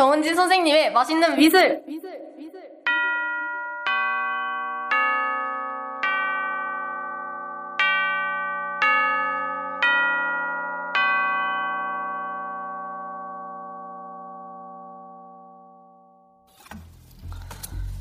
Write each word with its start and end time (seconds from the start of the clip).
정은진 0.00 0.34
선생님의 0.34 0.94
맛있는 0.94 1.36
미술. 1.36 1.84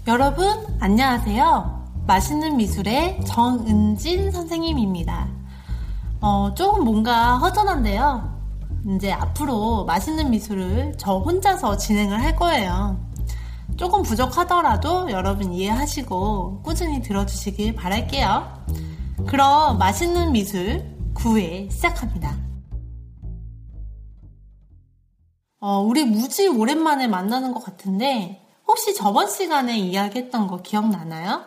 여러분, 0.08 0.48
안녕하세요. 0.80 1.86
맛있는 2.08 2.56
미술의 2.56 3.26
정은진 3.26 4.32
선생님입니다. 4.32 5.28
어, 6.22 6.54
조금 6.56 6.86
뭔가 6.86 7.36
허전한데요. 7.40 8.39
이제 8.88 9.12
앞으로 9.12 9.86
맛있는 9.86 10.30
미술을 10.30 10.94
저 10.98 11.18
혼자서 11.18 11.78
진행을 11.78 12.22
할 12.22 12.36
거예요. 12.36 13.00
조금 13.78 14.04
부족하더라도 14.04 15.10
여러분 15.12 15.54
이해하시고 15.54 16.64
꾸준히 16.64 17.02
들어주시길 17.02 17.76
바랄게요. 17.76 18.66
그럼 19.28 19.78
맛있는 19.78 20.32
미술 20.32 20.84
9회 21.14 21.72
시작합니다. 21.72 22.36
어, 25.62 25.82
우리 25.82 26.06
무지 26.06 26.48
오랜만에 26.48 27.08
만나는 27.08 27.54
것 27.54 27.64
같은데, 27.64 28.42
혹시 28.66 28.96
저번 28.96 29.30
시간에 29.30 29.78
이야기했던 29.78 30.48
거 30.48 30.62
기억나나요? 30.62 31.44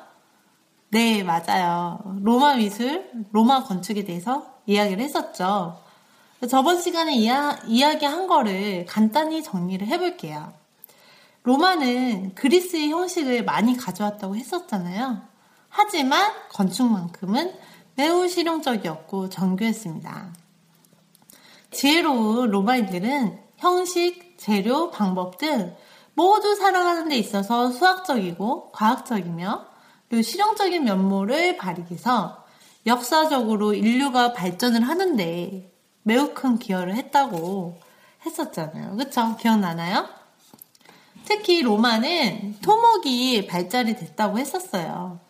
네, 0.90 1.22
맞아요. 1.22 2.00
로마 2.20 2.56
미술, 2.56 3.10
로마 3.32 3.64
건축에 3.64 4.04
대해서 4.04 4.44
이야기를 4.66 5.02
했었죠. 5.02 5.78
저번 6.48 6.80
시간에 6.80 7.14
이야, 7.14 7.56
이야기한 7.66 8.26
거를 8.26 8.84
간단히 8.86 9.42
정리를 9.42 9.86
해볼게요. 9.86 10.52
로마는 11.44 12.34
그리스의 12.34 12.90
형식을 12.90 13.44
많이 13.44 13.76
가져왔다고 13.76 14.34
했었잖아요. 14.36 15.22
하지만 15.68 16.32
건축만큼은 16.50 17.52
매우 17.94 18.28
실용적이었고 18.28 19.28
정교했습니다. 19.28 20.34
지혜로운 21.70 22.50
로마인들은 22.50 23.38
형식, 23.56 24.36
재료, 24.36 24.90
방법 24.90 25.38
등 25.38 25.74
모두 26.14 26.56
살아가는 26.56 27.08
데 27.08 27.16
있어서 27.16 27.70
수학적이고 27.70 28.72
과학적이며 28.72 29.66
그리고 30.08 30.22
실용적인 30.22 30.84
면모를 30.84 31.56
발휘해서 31.56 32.44
역사적으로 32.86 33.74
인류가 33.74 34.32
발전을 34.32 34.82
하는데 34.82 35.71
매우 36.02 36.34
큰 36.34 36.58
기여를 36.58 36.96
했다고 36.96 37.80
했었잖아요. 38.26 38.96
그쵸? 38.96 39.36
기억나나요? 39.36 40.08
특히 41.24 41.62
로마는 41.62 42.56
토목이 42.60 43.46
발달이 43.46 43.96
됐다고 43.96 44.38
했었어요. 44.38 45.20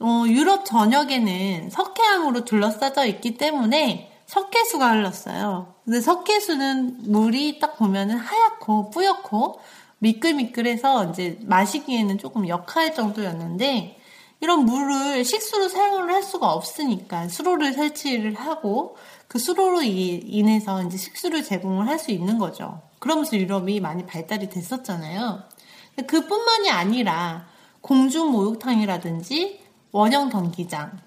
어, 0.00 0.24
유럽 0.26 0.64
전역에는 0.64 1.70
석회암으로 1.70 2.44
둘러싸져 2.44 3.06
있기 3.06 3.36
때문에 3.36 4.10
석회수가 4.26 4.90
흘렀어요. 4.90 5.74
근데 5.84 6.00
석회수는 6.00 7.10
물이 7.12 7.58
딱 7.60 7.76
보면은 7.76 8.16
하얗고 8.16 8.90
뿌옇고 8.90 9.60
미끌미끌해서 9.98 11.10
이제 11.10 11.38
마시기에는 11.42 12.18
조금 12.18 12.48
역할 12.48 12.94
정도였는데 12.94 14.00
이런 14.42 14.66
물을 14.66 15.24
식수로 15.24 15.68
사용을 15.68 16.12
할 16.12 16.20
수가 16.20 16.52
없으니까 16.52 17.28
수로를 17.28 17.74
설치를 17.74 18.34
하고 18.34 18.96
그 19.28 19.38
수로로 19.38 19.82
인해서 19.82 20.82
이제 20.82 20.98
식수를 20.98 21.44
제공을 21.44 21.86
할 21.86 22.00
수 22.00 22.10
있는 22.10 22.38
거죠. 22.38 22.82
그러면서 22.98 23.36
유럽이 23.36 23.78
많이 23.78 24.04
발달이 24.04 24.50
됐었잖아요. 24.50 25.44
그뿐만이 26.08 26.70
아니라 26.70 27.46
공중 27.80 28.32
목욕탕이라든지 28.32 29.60
원형 29.92 30.30
경기장, 30.30 30.98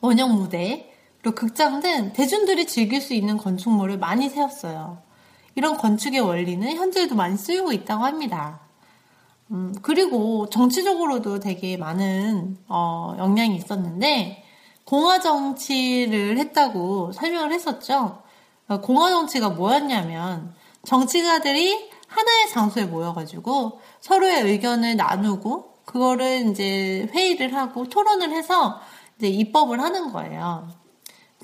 원형 0.00 0.34
무대, 0.34 0.92
그리고 1.22 1.36
극장 1.36 1.78
등 1.78 2.12
대중들이 2.12 2.66
즐길 2.66 3.00
수 3.00 3.14
있는 3.14 3.36
건축물을 3.36 3.98
많이 3.98 4.28
세웠어요. 4.28 5.00
이런 5.54 5.76
건축의 5.76 6.20
원리는 6.20 6.68
현재도 6.74 7.14
많이 7.14 7.36
쓰이고 7.36 7.70
있다고 7.72 8.04
합니다. 8.04 8.67
음, 9.50 9.74
그리고 9.82 10.48
정치적으로도 10.50 11.40
되게 11.40 11.76
많은 11.76 12.58
어, 12.68 13.14
영향이 13.18 13.56
있었는데 13.56 14.44
공화 14.84 15.20
정치를 15.20 16.38
했다고 16.38 17.12
설명을 17.12 17.52
했었죠. 17.52 18.22
어, 18.68 18.80
공화 18.80 19.10
정치가 19.10 19.50
뭐였냐면 19.50 20.54
정치가들이 20.84 21.90
하나의 22.06 22.48
장소에 22.50 22.84
모여가지고 22.84 23.80
서로의 24.00 24.42
의견을 24.42 24.96
나누고 24.96 25.82
그거를 25.84 26.50
이제 26.50 27.08
회의를 27.12 27.54
하고 27.54 27.88
토론을 27.88 28.32
해서 28.32 28.80
이제 29.16 29.28
입법을 29.28 29.80
하는 29.80 30.12
거예요. 30.12 30.68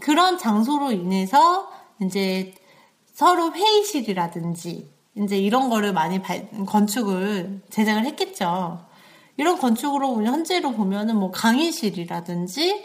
그런 0.00 0.38
장소로 0.38 0.92
인해서 0.92 1.70
이제 2.02 2.54
서로 3.12 3.52
회의실이라든지 3.52 4.93
이제 5.16 5.38
이런 5.38 5.70
거를 5.70 5.92
많이 5.92 6.20
발, 6.20 6.48
건축을 6.66 7.62
제작을 7.70 8.04
했겠죠. 8.06 8.84
이런 9.36 9.58
건축으로 9.58 10.24
현재로 10.24 10.72
보면은 10.72 11.16
뭐 11.16 11.30
강의실이라든지 11.30 12.84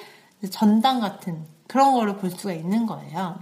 전당 0.52 1.00
같은 1.00 1.46
그런 1.68 1.94
거를 1.94 2.18
볼 2.18 2.32
수가 2.32 2.54
있는 2.54 2.86
거예요. 2.86 3.40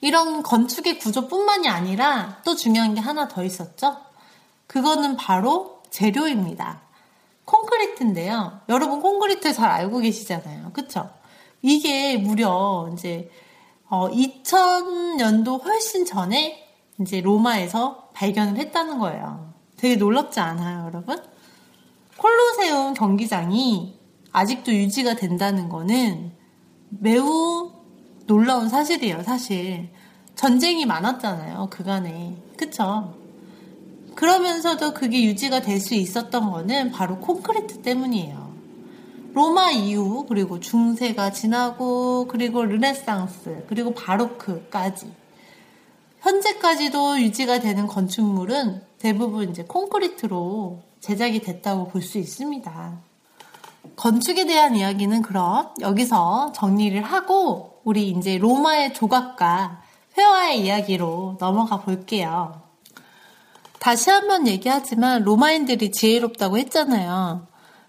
이런 0.00 0.42
건축의 0.42 0.98
구조뿐만이 0.98 1.68
아니라 1.68 2.40
또 2.44 2.54
중요한 2.54 2.94
게 2.94 3.00
하나 3.00 3.28
더 3.28 3.42
있었죠. 3.42 3.96
그거는 4.66 5.16
바로 5.16 5.82
재료입니다. 5.90 6.82
콘크리트인데요. 7.44 8.60
여러분 8.68 9.00
콘크리트 9.00 9.52
잘 9.52 9.70
알고 9.70 10.00
계시잖아요. 10.00 10.72
그쵸? 10.72 11.10
이게 11.62 12.16
무려 12.18 12.90
이제 12.92 13.30
어, 13.88 14.08
2000년도 14.10 15.64
훨씬 15.64 16.04
전에 16.04 16.67
이제 17.00 17.20
로마에서 17.20 18.10
발견을 18.14 18.56
했다는 18.58 18.98
거예요. 18.98 19.52
되게 19.76 19.96
놀랍지 19.96 20.40
않아요, 20.40 20.86
여러분? 20.86 21.18
콜로세움 22.16 22.94
경기장이 22.94 23.96
아직도 24.32 24.72
유지가 24.72 25.14
된다는 25.14 25.68
거는 25.68 26.32
매우 26.90 27.72
놀라운 28.26 28.68
사실이에요, 28.68 29.22
사실. 29.22 29.90
전쟁이 30.34 30.84
많았잖아요, 30.86 31.68
그간에. 31.70 32.36
그쵸? 32.56 33.14
그러면서도 34.14 34.94
그게 34.94 35.22
유지가 35.22 35.60
될 35.62 35.80
수 35.80 35.94
있었던 35.94 36.50
거는 36.50 36.90
바로 36.90 37.18
콘크리트 37.20 37.82
때문이에요. 37.82 38.48
로마 39.32 39.70
이후, 39.70 40.26
그리고 40.28 40.58
중세가 40.58 41.30
지나고, 41.30 42.26
그리고 42.26 42.64
르네상스, 42.64 43.66
그리고 43.68 43.94
바로크까지. 43.94 45.12
현재까지도 46.28 47.20
유지가 47.22 47.58
되는 47.58 47.86
건축물은 47.86 48.82
대부분 48.98 49.50
이제 49.50 49.64
콘크리트로 49.64 50.82
제작이 51.00 51.40
됐다고 51.40 51.88
볼 51.88 52.02
수 52.02 52.18
있습니다. 52.18 52.98
건축에 53.96 54.44
대한 54.44 54.76
이야기는 54.76 55.22
그럼 55.22 55.70
여기서 55.80 56.52
정리를 56.54 57.00
하고 57.02 57.80
우리 57.84 58.10
이제 58.10 58.36
로마의 58.36 58.92
조각과 58.92 59.80
회화의 60.18 60.60
이야기로 60.60 61.38
넘어가 61.40 61.78
볼게요. 61.80 62.60
다시 63.78 64.10
한번 64.10 64.46
얘기하지만 64.46 65.22
로마인들이 65.22 65.92
지혜롭다고 65.92 66.58
했잖아요. 66.58 67.46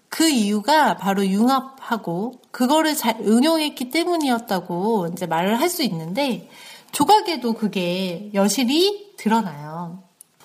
그 0.08 0.26
이유가 0.28 0.96
바로 0.96 1.26
융합하고 1.26 2.32
그거를 2.50 2.96
잘 2.96 3.18
응용했기 3.20 3.90
때문이었다고 3.90 5.08
이제 5.12 5.26
말을 5.26 5.60
할 5.60 5.68
수 5.68 5.82
있는데 5.82 6.48
조각에도 6.92 7.54
그게 7.54 8.30
여실히 8.34 9.14
드러나요. 9.16 10.02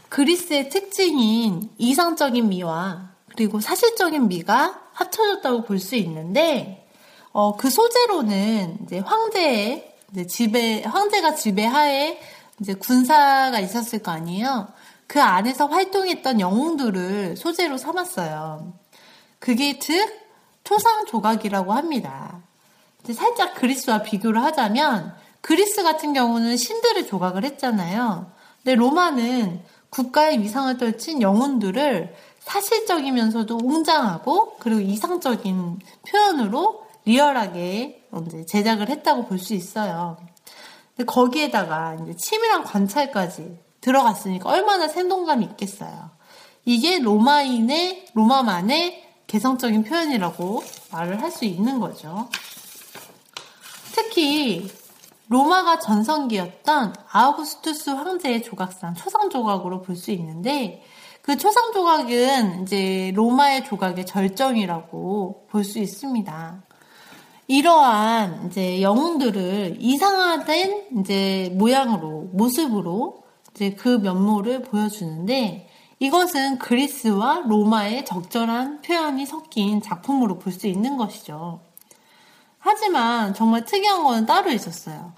그리스의 0.09 0.69
특징인 0.69 1.69
이상적인 1.77 2.49
미와 2.49 3.11
그리고 3.29 3.59
사실적인 3.59 4.27
미가 4.27 4.81
합쳐졌다고 4.93 5.63
볼 5.63 5.79
수 5.79 5.95
있는데 5.95 6.87
어, 7.31 7.57
그 7.57 7.69
소재로는 7.69 8.79
이제 8.83 8.99
황제의 8.99 9.93
이제 10.11 10.27
지배 10.27 10.83
황제가 10.83 11.35
지배하에 11.35 12.19
이제 12.61 12.73
군사가 12.75 13.59
있었을 13.59 13.99
거 13.99 14.11
아니에요. 14.11 14.69
그 15.07 15.21
안에서 15.21 15.67
활동했던 15.67 16.39
영웅들을 16.39 17.35
소재로 17.35 17.77
삼았어요. 17.77 18.73
그게 19.39 19.79
즉 19.79 20.25
초상 20.63 21.05
조각이라고 21.05 21.73
합니다. 21.73 22.41
살짝 23.13 23.55
그리스와 23.55 24.01
비교를 24.01 24.41
하자면 24.41 25.13
그리스 25.45 25.83
같은 25.83 26.13
경우는 26.13 26.57
신들을 26.57 27.05
조각을 27.05 27.45
했잖아요. 27.45 28.31
근데 28.63 28.73
로마는 28.73 29.61
국가의 29.91 30.39
위상을 30.39 30.75
떨친 30.79 31.21
영혼들을 31.21 32.15
사실적이면서도 32.39 33.59
웅장하고 33.61 34.55
그리고 34.57 34.81
이상적인 34.81 35.79
표현으로 36.09 36.85
리얼하게 37.05 38.07
제작을 38.47 38.89
했다고 38.89 39.27
볼 39.27 39.37
수 39.37 39.53
있어요. 39.53 40.17
근데 40.95 41.05
거기에다가 41.05 41.95
이제 42.01 42.15
치밀한 42.15 42.63
관찰까지 42.63 43.59
들어갔으니까 43.81 44.49
얼마나 44.49 44.87
생동감이 44.87 45.45
있겠어요. 45.45 46.09
이게 46.65 46.97
로마인의 46.97 48.07
로마만의 48.15 49.03
개성적인 49.27 49.83
표현이라고 49.83 50.63
말을 50.91 51.21
할 51.21 51.29
수 51.29 51.45
있는 51.45 51.79
거죠. 51.79 52.29
특히 53.93 54.67
로마가 55.27 55.79
전성기였던 55.79 56.95
아우구스투스 57.11 57.89
황제의 57.91 58.43
조각상 58.43 58.93
초상 58.93 59.29
조각으로 59.29 59.81
볼 59.81 59.95
수 59.95 60.11
있는데 60.11 60.83
그 61.21 61.37
초상 61.37 61.73
조각은 61.73 62.63
이제 62.63 63.11
로마의 63.15 63.65
조각의 63.65 64.05
절정이라고 64.05 65.47
볼 65.49 65.63
수 65.63 65.79
있습니다. 65.79 66.63
이러한 67.47 68.47
이제 68.47 68.81
영웅들을 68.81 69.77
이상화된 69.79 70.99
이제 70.99 71.51
모양으로 71.53 72.29
모습으로 72.33 73.23
이제 73.51 73.71
그 73.71 73.89
면모를 73.89 74.63
보여주는데 74.63 75.69
이것은 75.99 76.57
그리스와 76.59 77.43
로마의 77.47 78.05
적절한 78.05 78.81
표현이 78.81 79.25
섞인 79.25 79.81
작품으로 79.81 80.39
볼 80.39 80.53
수 80.53 80.67
있는 80.67 80.97
것이죠. 80.97 81.61
하지만 82.65 83.35
정말 83.35 83.63
특이한 83.63 84.03
거는 84.03 84.25
따로 84.25 84.51
있었어요. 84.51 85.13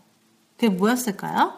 그게 0.58 0.68
뭐였을까요? 0.68 1.54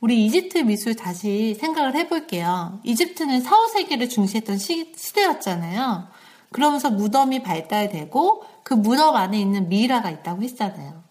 우리 0.00 0.24
이집트 0.24 0.58
미술 0.58 0.96
다시 0.96 1.54
생각을 1.60 1.94
해볼게요. 1.94 2.80
이집트는 2.82 3.42
4, 3.42 3.50
5세기를 3.50 4.08
중시했던 4.08 4.56
시, 4.56 4.94
시대였잖아요. 4.96 6.08
그러면서 6.52 6.90
무덤이 6.90 7.42
발달되고 7.42 8.44
그 8.62 8.72
무덤 8.72 9.14
안에 9.14 9.38
있는 9.38 9.68
미이라가 9.68 10.10
있다고 10.10 10.42
했잖아요. 10.42 11.02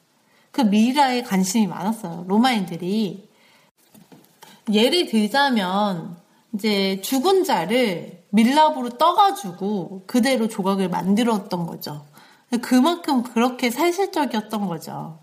그 0.49 0.61
미이라에 0.61 1.21
관심이 1.21 1.67
많았어요. 1.67 2.25
로마인들이. 2.27 3.29
예를 4.73 5.05
들자면 5.05 6.17
이제 6.53 6.99
죽은 7.01 7.43
자를 7.43 8.23
밀랍으로 8.31 8.97
떠가지고 8.97 10.05
그대로 10.07 10.47
조각을 10.47 10.89
만들었던 10.89 11.67
거죠. 11.67 12.05
그만큼 12.59 13.23
그렇게 13.23 13.69
사실적이었던 13.69 14.67
거죠. 14.67 15.19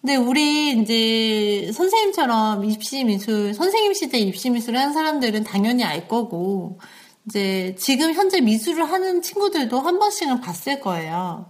근데 0.00 0.16
우리 0.16 0.72
이제 0.72 1.70
선생님처럼 1.72 2.64
입시 2.64 3.04
미술, 3.04 3.54
선생님 3.54 3.94
시대 3.94 4.18
입시 4.18 4.50
미술을 4.50 4.78
한 4.78 4.92
사람들은 4.92 5.44
당연히 5.44 5.84
알 5.84 6.08
거고, 6.08 6.80
이제 7.26 7.76
지금 7.78 8.12
현재 8.12 8.40
미술을 8.40 8.90
하는 8.90 9.22
친구들도 9.22 9.78
한 9.80 9.98
번씩은 10.00 10.40
봤을 10.40 10.80
거예요. 10.80 11.46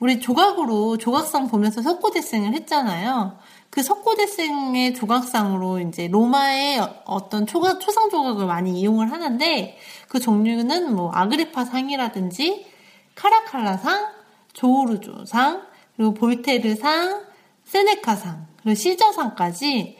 우리 0.00 0.20
조각으로 0.20 0.98
조각상 0.98 1.48
보면서 1.48 1.80
석고대생을 1.80 2.52
했잖아요. 2.52 3.38
그 3.70 3.82
석고대생의 3.82 4.94
조각상으로 4.94 5.80
이제 5.80 6.06
로마의 6.08 6.80
어떤 7.06 7.46
초각, 7.46 7.80
초상 7.80 8.10
조각을 8.10 8.46
많이 8.46 8.78
이용을 8.78 9.10
하는데 9.10 9.78
그 10.08 10.20
종류는 10.20 10.94
뭐 10.94 11.10
아그리파 11.12 11.64
상이라든지 11.64 12.66
카라칼라상, 13.14 14.08
조우르조상, 14.52 15.62
그리고 15.96 16.14
볼테르상, 16.14 17.24
세네카상, 17.64 18.46
그리고 18.62 18.74
시저상까지 18.74 19.98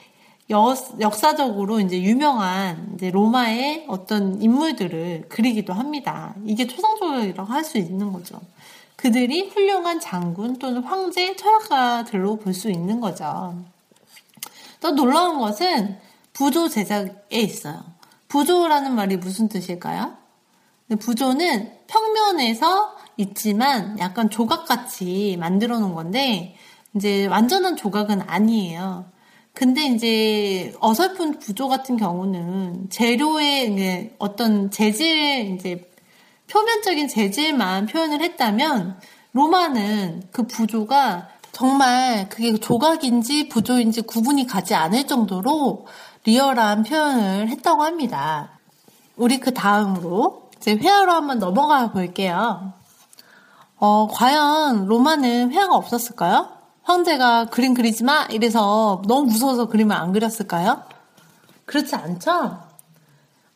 여, 0.51 0.75
역사적으로 1.01 1.81
이제 1.81 2.01
유명한 2.03 2.93
이제 2.95 3.11
로마의 3.11 3.87
어떤 3.89 4.41
인물들을 4.43 5.27
그리기도 5.29 5.73
합니다. 5.73 6.35
이게 6.45 6.67
초상조각이라고 6.67 7.51
할 7.51 7.65
수 7.65 7.79
있는 7.79 8.13
거죠. 8.13 8.41
그들이 8.97 9.49
훌륭한 9.49 10.01
장군 10.01 10.59
또는 10.59 10.83
황제, 10.83 11.35
철학가들로 11.37 12.37
볼 12.37 12.53
수 12.55 12.71
있는 12.71 13.01
거죠. 13.01 13.55
또 14.81 14.91
놀라운 14.91 15.39
것은 15.39 15.99
부조 16.35 16.69
제작에 16.69 17.11
있어요. 17.31 17.83
부조라는 18.29 18.95
말이 18.95 19.17
무슨 19.17 19.49
뜻일까요? 19.49 20.17
부조는 21.01 21.73
평면에서 21.87 22.94
있지만 23.17 23.99
약간 23.99 24.31
조각같이 24.31 25.37
만들어 25.39 25.79
놓은 25.79 25.95
건데 25.95 26.57
이제 26.95 27.27
완전한 27.27 27.77
조각은 27.77 28.23
아니에요. 28.27 29.07
근데 29.53 29.87
이제 29.87 30.75
어설픈 30.81 31.39
구조 31.39 31.69
같은 31.69 31.97
경우는 31.97 32.91
재료의 32.91 34.15
어떤 34.19 34.71
재질 34.71 35.55
이제 35.55 35.89
표면적인 36.51 37.09
재질만 37.09 37.87
표현을 37.87 38.21
했다면 38.21 38.99
로마는 39.33 40.25
그 40.33 40.47
부조가 40.47 41.29
정말 41.53 42.29
그게 42.29 42.57
조각인지 42.57 43.49
부조인지 43.49 44.03
구분이 44.03 44.47
가지 44.47 44.75
않을 44.75 45.07
정도로 45.07 45.87
리얼한 46.25 46.83
표현을 46.83 47.49
했다고 47.49 47.83
합니다. 47.83 48.59
우리 49.17 49.39
그 49.39 49.55
다음으로 49.55 50.51
이제 50.57 50.75
회화로 50.75 51.13
한번 51.13 51.39
넘어가 51.39 51.93
볼게요. 51.93 52.73
어, 53.87 54.09
과연 54.11 54.87
로마는 54.87 55.51
회화가 55.53 55.77
없었을까요? 55.77 56.49
황제가 56.85 57.49
그림 57.51 57.75
그리지 57.75 58.03
마! 58.03 58.25
이래서 58.31 59.03
너무 59.07 59.27
무서워서 59.27 59.67
그림을 59.69 59.95
안 59.95 60.11
그렸을까요? 60.15 60.85
그렇지 61.67 61.95
않죠? 61.95 62.61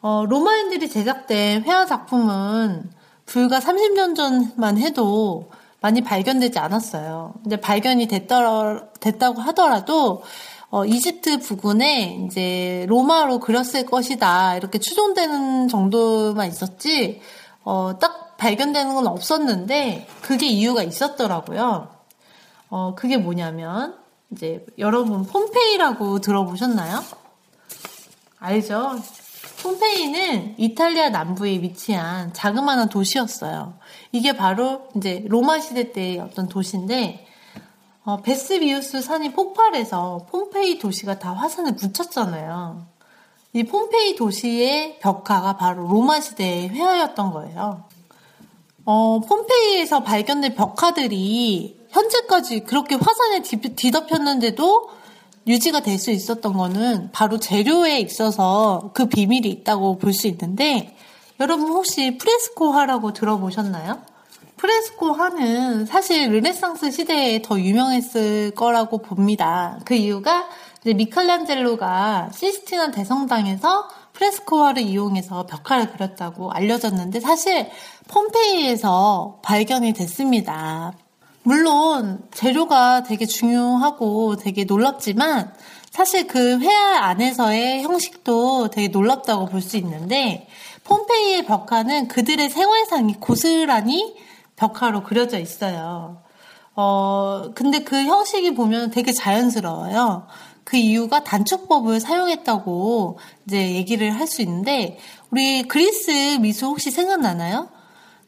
어, 0.03 0.27
로마인들이 0.29 0.91
제작된 0.91 1.63
회화 1.63 1.87
작품은 1.87 2.91
불과 3.25 3.59
30년 3.59 4.15
전만 4.15 4.77
해도 4.77 5.51
많이 5.81 6.03
발견되지 6.03 6.59
않았어요. 6.59 7.33
이제 7.47 7.57
발견이 7.59 8.07
됐더, 8.07 8.83
됐다고 9.01 9.41
하더라도 9.41 10.23
어, 10.69 10.85
이집트 10.85 11.39
부근에 11.39 12.27
이제 12.27 12.85
로마로 12.91 13.41
그렸을 13.41 13.87
것이다 13.87 14.59
이렇게 14.59 14.79
추정되는 14.79 15.69
정도만 15.69 16.49
있었지 16.49 17.23
어, 17.65 17.99
딱 17.99 18.28
발견되는 18.39 18.95
건 18.95 19.07
없었는데 19.07 20.07
그게 20.23 20.47
이유가 20.47 20.83
있었더라고요. 20.83 21.89
어, 22.71 22.95
그게 22.95 23.17
뭐냐면, 23.17 23.99
이제, 24.31 24.65
여러분, 24.79 25.25
폼페이라고 25.25 26.21
들어보셨나요? 26.21 27.03
알죠? 28.39 28.97
폼페이는 29.63 30.55
이탈리아 30.59 31.09
남부에 31.09 31.61
위치한 31.61 32.33
자그마한 32.33 32.91
도시였어요. 32.91 33.75
이게 34.13 34.37
바로 34.37 34.89
이제 34.97 35.25
로마 35.27 35.59
시대 35.61 35.93
때의 35.93 36.21
어떤 36.21 36.49
도시인데, 36.49 37.27
어, 38.05 38.23
베스비우스 38.23 39.03
산이 39.03 39.33
폭발해서 39.33 40.27
폼페이 40.31 40.79
도시가 40.79 41.19
다 41.19 41.33
화산을 41.33 41.75
붙였잖아요. 41.75 42.87
이 43.55 43.65
폼페이 43.65 44.15
도시의 44.15 45.01
벽화가 45.01 45.57
바로 45.57 45.89
로마 45.89 46.21
시대의 46.21 46.69
회화였던 46.69 47.33
거예요. 47.33 47.88
어, 48.91 49.21
폼페이에서 49.21 50.03
발견된 50.03 50.55
벽화들이 50.55 51.77
현재까지 51.91 52.61
그렇게 52.61 52.95
화산에 52.95 53.43
뒤덮였는데도 53.43 54.89
유지가 55.47 55.81
될 55.81 55.99
수 55.99 56.11
있었던 56.11 56.55
거는 56.55 57.11
바로 57.13 57.39
재료에 57.39 57.99
있어서 58.01 58.91
그 58.95 59.05
비밀이 59.05 59.47
있다고 59.47 59.99
볼 59.99 60.15
수 60.15 60.27
있는데 60.29 60.97
여러분 61.39 61.69
혹시 61.69 62.17
프레스코화라고 62.17 63.13
들어보셨나요? 63.13 63.99
프레스코화는 64.57 65.85
사실 65.85 66.33
르네상스 66.33 66.91
시대에 66.91 67.43
더 67.43 67.61
유명했을 67.61 68.53
거라고 68.53 68.99
봅니다. 68.99 69.81
그 69.85 69.93
이유가 69.93 70.49
미켈란젤로가 70.87 72.31
시스티나 72.35 72.91
대성당에서 72.91 73.87
프레스코화를 74.19 74.83
이용해서 74.83 75.47
벽화를 75.47 75.93
그렸다고 75.93 76.51
알려졌는데 76.51 77.21
사실 77.21 77.71
폼페이에서 78.09 79.39
발견이 79.43 79.93
됐습니다. 79.93 80.93
물론 81.45 82.21
재료가 82.33 83.05
되게 83.05 83.25
중요하고 83.27 84.37
되게 84.37 84.65
놀랍지만 84.65 85.53
사실 85.91 86.27
그 86.27 86.59
회화 86.59 87.05
안에서의 87.05 87.83
형식도 87.83 88.71
되게 88.71 88.89
놀랍다고 88.89 89.47
볼 89.47 89.63
수 89.63 89.77
있는데 89.77 90.49
폼페이의 90.85 91.47
벽화는 91.47 92.09
그들의 92.09 92.51
생활상이 92.51 93.15
고스란히 93.21 94.17
벽화로 94.57 95.05
그려져 95.05 95.39
있어요. 95.39 96.23
어, 96.75 97.51
근데 97.55 97.81
그 97.81 97.97
형식이 97.97 98.55
보면 98.55 98.91
되게 98.91 99.13
자연스러워요. 99.13 100.27
그 100.69 100.77
이유가 100.77 101.25
단축법을 101.25 101.99
사용했다고 101.99 103.19
이제 103.47 103.75
얘기를 103.75 104.11
할 104.11 104.27
수 104.27 104.43
있는데, 104.43 104.99
우리 105.31 105.63
그리스 105.63 106.11
미술 106.41 106.69
혹시 106.69 106.91
생각나나요? 106.91 107.71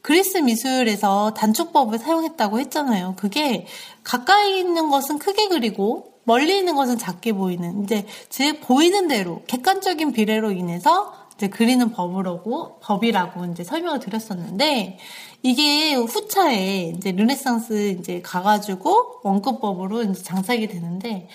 그리스 0.01 0.39
미술에서 0.39 1.35
단축법을 1.35 1.99
사용했다고 1.99 2.59
했잖아요. 2.61 3.17
그게 3.19 3.67
가까이 4.05 4.59
있는 4.59 4.89
것은 4.89 5.19
크게 5.19 5.49
그리고 5.49 6.15
멀리 6.25 6.57
있는 6.57 6.77
것은 6.77 6.97
작게 6.97 7.35
보이는 7.35 7.85
이제 7.85 8.07
즉 8.31 8.63
보이는 8.63 9.07
대로 9.07 9.43
객관적인 9.47 10.13
비례로 10.13 10.53
인해서 10.53 11.13
이제 11.35 11.49
그리는 11.49 11.91
법으로고 11.93 12.79
법이라고 12.81 13.45
이제 13.53 13.65
설명을 13.65 14.01
드렸었는데 14.01 14.99
이게 15.43 15.95
후차에 15.95 16.95
이제 16.97 17.13
르네상스 17.13 17.99
이제 18.01 18.23
가가지고 18.23 19.21
원근법으로 19.25 20.05
이제 20.05 20.23
장착이 20.23 20.69
되는데 20.69 21.29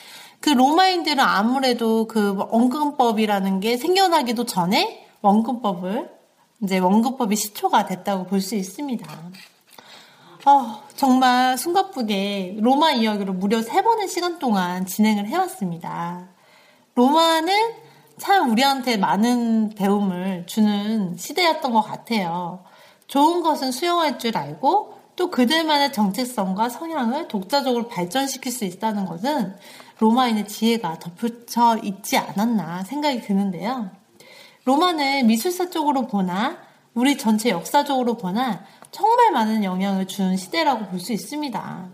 그 0.46 0.52
로마인들은 0.52 1.24
아무래도 1.24 2.06
그 2.06 2.36
원근법이라는 2.38 3.62
게 3.62 3.78
생겨나기도 3.78 4.46
전에 4.46 5.08
원근법을 5.24 6.12
이제 6.62 6.78
원근법이 6.78 7.36
시초가 7.36 7.88
됐다고 7.88 8.26
볼 8.26 8.42
수 8.42 8.54
있습니다. 8.54 9.08
어, 10.46 10.84
정말 10.96 11.58
숨가쁘게 11.58 12.58
로마 12.60 12.92
이야기로 12.92 13.34
무려 13.34 13.64
세 13.64 13.82
번의 13.82 14.08
시간 14.08 14.38
동안 14.38 14.86
진행을 14.86 15.26
해왔습니다. 15.26 16.28
로마는 16.94 17.74
참 18.20 18.52
우리한테 18.52 18.98
많은 18.98 19.70
배움을 19.70 20.46
주는 20.46 21.18
시대였던 21.18 21.74
것 21.74 21.82
같아요. 21.82 22.64
좋은 23.08 23.42
것은 23.42 23.72
수용할 23.72 24.20
줄 24.20 24.38
알고 24.38 24.95
또 25.16 25.30
그들만의 25.32 25.94
정체성과 25.94 26.70
성향을 26.70 27.28
독자적으로 27.28 27.88
발전시킬 27.88 28.52
수 28.52 28.66
있다는 28.66 29.06
것은 29.06 29.56
로마인의 30.00 30.48
지혜가 30.48 31.00
덧붙여 31.00 31.78
있지 31.84 32.18
않았나 32.18 32.84
생각이 32.84 33.22
드는데요. 33.22 33.92
로마는 34.66 35.28
미술사 35.28 35.70
쪽으로 35.70 36.08
보나 36.08 36.58
우리 36.94 37.18
전체 37.18 37.50
역사적으로 37.50 38.18
보나 38.18 38.66
정말 38.92 39.32
많은 39.32 39.64
영향을 39.64 40.08
준 40.08 40.36
시대라고 40.38 40.88
볼 40.88 41.00
수 41.00 41.14
있습니다. 41.14 41.90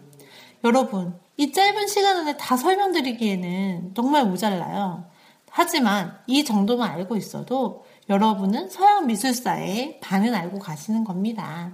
여러분, 0.63 1.19
이 1.37 1.51
짧은 1.51 1.87
시간 1.87 2.17
안에 2.17 2.37
다 2.37 2.55
설명드리기에는 2.55 3.93
정말 3.95 4.25
모자라요. 4.25 5.05
하지만 5.49 6.17
이 6.27 6.45
정도만 6.45 6.89
알고 6.91 7.17
있어도 7.17 7.83
여러분은 8.09 8.69
서양 8.69 9.07
미술사의 9.07 9.99
반은 10.01 10.33
알고 10.33 10.59
가시는 10.59 11.03
겁니다. 11.03 11.71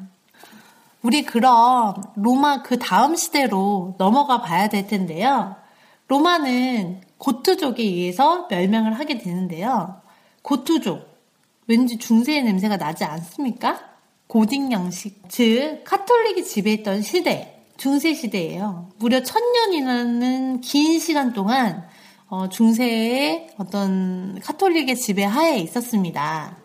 우리 1.01 1.23
그럼 1.23 1.95
로마 2.15 2.63
그 2.63 2.79
다음 2.79 3.15
시대로 3.15 3.95
넘어가 3.97 4.41
봐야 4.41 4.67
될 4.67 4.87
텐데요. 4.87 5.55
로마는 6.07 7.01
고투족에 7.17 7.83
의해서 7.83 8.47
멸망을 8.49 8.93
하게 8.99 9.17
되는데요. 9.17 10.01
고투족. 10.41 11.17
왠지 11.67 11.97
중세의 11.97 12.43
냄새가 12.43 12.77
나지 12.77 13.03
않습니까? 13.03 13.79
고딕 14.27 14.71
양식, 14.71 15.21
즉 15.29 15.83
카톨릭이 15.85 16.43
지배했던 16.43 17.01
시대, 17.01 17.63
중세 17.77 18.13
시대예요. 18.13 18.89
무려 18.97 19.23
천년이라는 19.23 20.61
긴 20.61 20.99
시간 20.99 21.33
동안 21.33 21.87
어, 22.29 22.49
중세의 22.49 23.51
어떤 23.57 24.39
카톨릭의 24.43 24.95
지배 24.97 25.23
하에 25.23 25.59
있었습니다. 25.59 26.57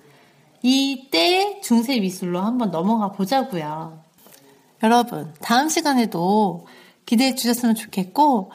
이때 0.62 1.60
중세 1.62 1.98
미술로 2.00 2.40
한번 2.40 2.70
넘어가 2.70 3.12
보자고요. 3.12 4.01
여러분, 4.82 5.32
다음 5.40 5.68
시간에도 5.68 6.66
기대해 7.06 7.34
주셨으면 7.34 7.74
좋겠고, 7.74 8.52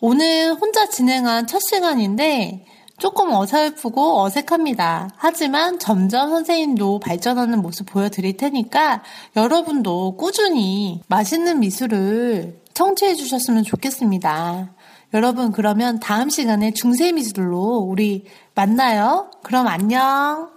오늘 0.00 0.54
혼자 0.54 0.88
진행한 0.88 1.46
첫 1.46 1.60
시간인데, 1.60 2.64
조금 2.98 3.30
어설프고 3.30 4.22
어색합니다. 4.22 5.10
하지만 5.16 5.78
점점 5.78 6.30
선생님도 6.30 7.00
발전하는 7.00 7.60
모습 7.60 7.86
보여드릴 7.86 8.36
테니까 8.38 9.02
여러분도 9.36 10.16
꾸준히 10.16 11.02
맛있는 11.08 11.60
미술을 11.60 12.62
청취해 12.72 13.14
주셨으면 13.14 13.64
좋겠습니다. 13.64 14.74
여러분 15.14 15.52
그러면 15.52 16.00
다음 16.00 16.30
시간에 16.30 16.72
중세 16.72 17.12
미술로 17.12 17.78
우리 17.78 18.24
만나요. 18.54 19.30
그럼 19.42 19.66
안녕. 19.66 20.55